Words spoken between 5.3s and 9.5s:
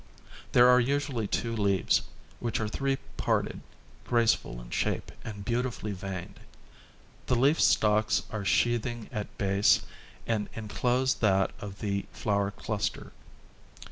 beautifully veined. The leaf stalks are sheathing at